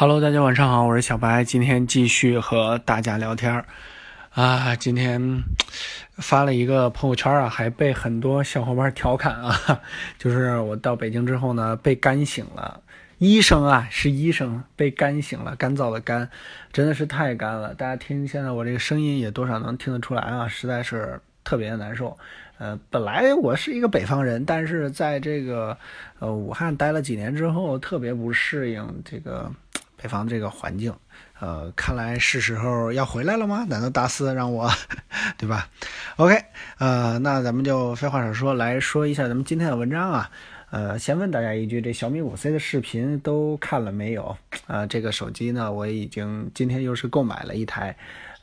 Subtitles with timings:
[0.00, 3.66] Hello，大家晚上好，我是小白，今天继续和大家聊天儿
[4.30, 4.74] 啊。
[4.74, 5.42] 今天
[6.16, 9.82] 发了一个朋友圈啊，还被很多小伙伴调侃啊，
[10.16, 12.80] 就是我到北京之后呢，被干醒了。
[13.18, 16.30] 医生啊，是医生，被干醒了，干燥的干，
[16.72, 17.74] 真的是太干了。
[17.74, 22.16] 大家听现在我这个声音也多少能听得出来啊，实在是特别的难受。
[22.56, 25.76] 呃，本来我是一个北方人，但是在这个
[26.20, 29.52] 呃武汉待了几年之后，特别不适应这个。
[30.00, 30.94] 北方这个环境，
[31.40, 33.66] 呃，看来是时候要回来了吗？
[33.68, 34.70] 难道大四让我，
[35.36, 35.68] 对吧
[36.16, 36.42] ？OK，
[36.78, 40.30] 呃，那咱们就废话少说，来说一下咱们今天的文章啊。
[40.70, 44.34] 呃，先问大家一句，这小米五 C 的视频都看了没有？
[44.68, 47.94] 呃，这个手机呢，我已经今天又是购买了一台，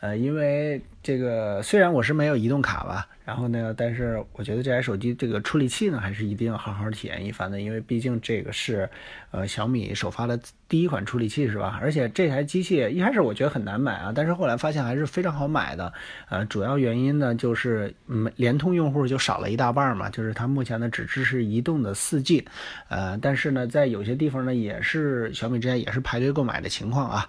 [0.00, 3.06] 呃，因为这个虽然我是没有移动卡吧。
[3.24, 3.74] 然后呢？
[3.76, 8.88] 但是我觉得这台手机这个处理器呢，还是一定要好好体验一番的，因为毕竟这个是，
[9.32, 10.38] 呃，小米首发的
[10.68, 11.76] 第一款处理器是吧？
[11.82, 15.92] 而且这台机器一开始我觉得很难买啊，但是后来发现还是非常好买的。
[16.28, 22.46] 呃，主要原因呢就是，嗯，联通用户就少了一大半嘛，就是它目前呢只支持移动的 4G，
[22.86, 27.28] 呃，但是呢在有些地方呢也是小米之间也是排队购买的情况啊。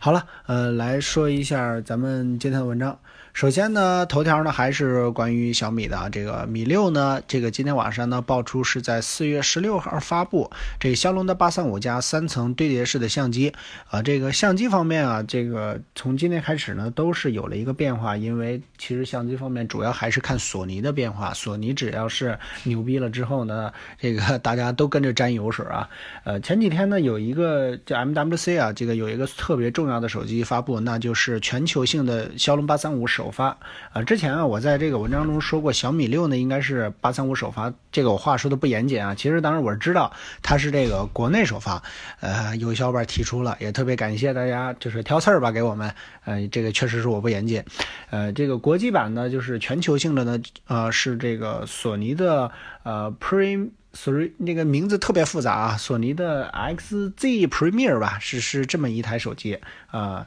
[0.00, 2.98] 好了，呃，来说一下咱们今天的文章。
[3.34, 10.50] 首先呢，头条呢还是关于小米的这个米六呢，这个今天晚上呢爆出是在四月十六号发布，
[10.80, 13.52] 这个骁龙的八三五加三层堆叠式的相机
[13.90, 25.88] 啊，这个相机方面啊，这个从今天开始呢都是有了一个变化，因为其实相机方面主要还是看索尼的变化，索尼只要是牛逼了之后呢，这个大家都跟着沾油水啊。
[26.24, 33.18] 呃，前几天呢有一个叫 MWC 啊，这个有一个特别重要的手机发布，那就是全球性的骁龙八三五首。
[33.18, 33.58] 首发
[33.92, 34.00] 啊！
[34.06, 37.74] 之前啊，我在这个文章中说过，小米六呢应该是八三五首发。
[37.90, 41.82] 这个我话说的不严谨啊，其实当时我知道它是这个国内首发。
[42.20, 45.92] 呃，有小伙伴提出了，也特别感谢大家，就是挑刺儿吧给我们。
[46.24, 47.64] 呃，这个确实是我不严谨。
[48.10, 52.52] 呃，这个国际版呢，就是全球性的呢，呃，是这个索尼的
[52.84, 53.70] 呃 Prime。
[53.94, 60.26] 索瑞那个名字特别复杂啊，索尼的 XZ Premier 吧，是是这么一台手机啊，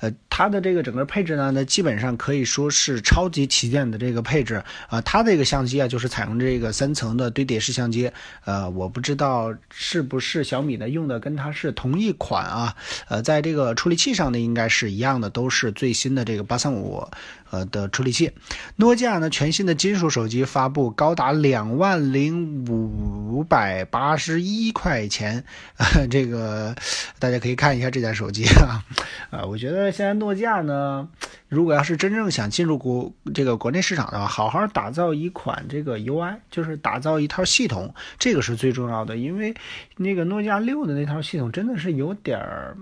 [0.00, 8.10] 呃，它的这个整个配置呢，那基本上可以说是超级旗舰的这个配置啊，它这个相机啊，就是采用这个三层的堆叠式相机，
[8.46, 12.74] 呃，我不知道是不是小米的用的跟它是同一款啊，
[13.08, 17.06] 呃，在这个处理器上呢，应该是一样的，都是最新的这个八三五
[17.50, 18.32] 呃的处理器。
[18.76, 23.01] 诺基亚呢，全新的金属手机发布，高达两万零五。
[23.02, 25.42] 五百八十一块钱，
[26.10, 26.74] 这个
[27.18, 28.84] 大家可以看一下这台手机啊，
[29.30, 31.08] 啊，我觉得现在诺基亚呢，
[31.48, 39.54] 如果要是真正想进入国这个国内市场的话，好好打造一款这个 UI，就是打造一套系统，这个是最重要的，因为
[39.96, 42.76] 那个诺基亚六的那套系统真的是有点儿。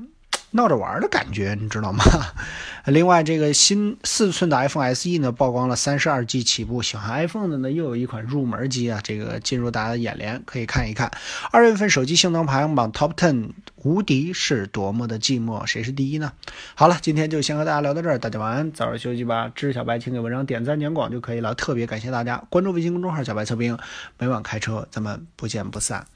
[0.53, 2.05] 闹着玩的感觉，你知道吗？
[2.87, 6.83] 另外，这个新四寸的 iPhone SE 呢，曝光了三十二 G 起步。
[6.83, 11.11] 喜欢 iPhone 的呢，又有一款入门机啊，这个进入大家的眼帘，可以看一看。
[11.53, 16.33] 二月份手机性能排行榜 Top Ten，无敌是多么的寂寞，谁是第一呢？
[16.75, 19.53] 好了，今天就先和大家聊到这儿，大家晚安，早点休息吧。
[19.55, 21.55] 支持小白，请给文章点赞点广就可以了。
[21.55, 23.79] 特别感谢大家关注微信公众号“小白测评”，
[24.19, 26.07] 每晚开车，咱们不见不散。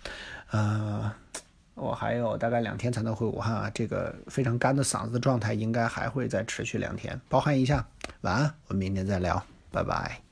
[0.51, 1.13] 呃。
[1.75, 7.85] 我还有大概两天才能回武汉啊，这个非常干的嗓子的状态应该还会再持续两天，包含一下。
[8.23, 10.24] 晚安，我们明天再聊，拜拜。